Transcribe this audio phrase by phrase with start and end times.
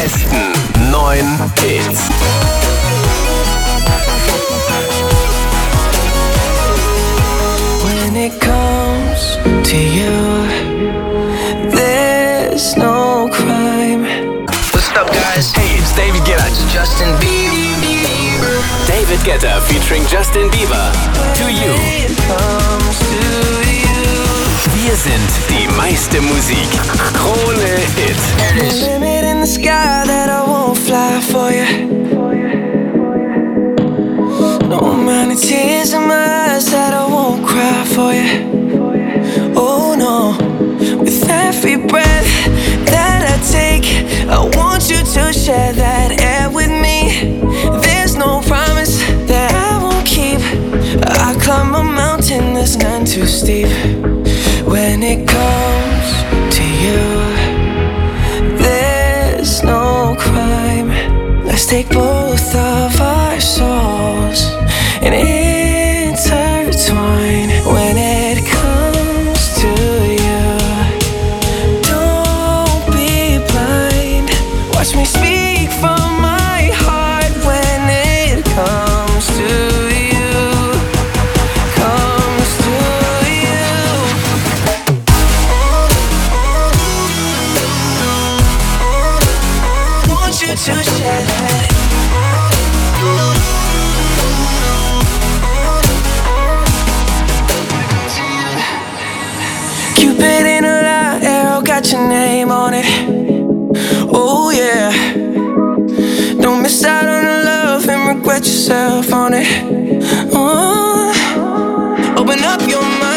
[0.00, 0.52] besten
[0.90, 1.28] neun
[1.60, 2.08] Hits.
[7.84, 9.36] When it comes
[9.68, 10.16] to you,
[11.68, 14.08] there's no crime.
[14.72, 15.52] What's up, guys?
[15.52, 16.48] Hey, it's David Guetta.
[16.72, 18.56] Justin Bieber.
[18.86, 20.86] David Guetta featuring Justin Bieber.
[21.36, 21.74] To You.
[22.08, 23.20] It comes to
[23.68, 23.90] you.
[24.80, 26.70] Wir sind die meiste Musik.
[27.12, 29.09] Krone Hit.
[53.10, 53.66] Too steep.
[54.66, 56.08] When it comes
[56.56, 57.02] to you,
[58.56, 60.90] there's no crime.
[61.44, 62.09] Let's take both
[90.70, 91.50] yourself
[102.50, 102.84] on it.
[104.12, 104.50] Oh.
[104.50, 104.90] Yeah.
[106.40, 109.46] Don't miss out on the love and regret yourself on it.
[110.32, 111.12] Uh,
[112.18, 113.09] open up your mind,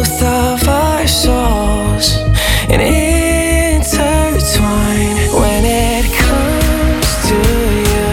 [0.00, 2.16] both of our souls
[2.70, 3.84] and intertwine.
[5.42, 7.36] When it comes to
[7.92, 8.08] you,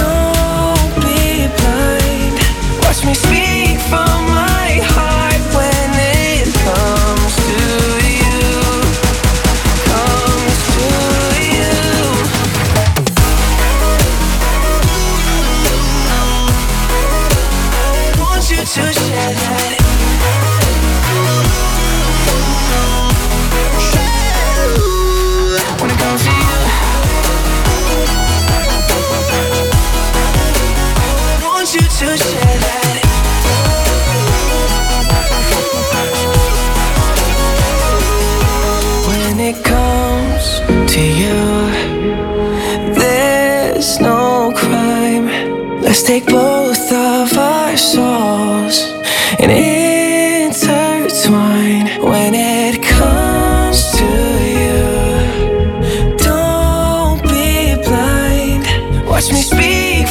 [0.00, 2.36] don't be blind.
[2.82, 4.21] Watch me speak from
[45.92, 48.80] Let's take both of our souls
[49.38, 50.72] and intertwine.
[52.02, 54.06] When it comes to
[54.56, 54.86] you,
[56.16, 58.64] don't be blind.
[59.06, 60.08] Watch me speak